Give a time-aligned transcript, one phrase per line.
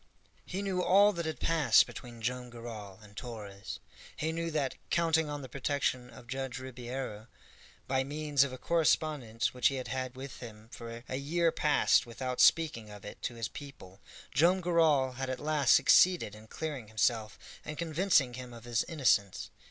[0.47, 3.77] He knew all that had passed between Joam Garral and Torres.
[4.17, 7.27] He knew that, counting on the protection of Judge Ribeiro,
[7.87, 12.07] by means of a correspondence which he had had with him for a year past
[12.07, 14.01] without speaking of it to his people,
[14.33, 19.51] Joam Garral had at last succeeded in clearing himself and convincing him of his innocence.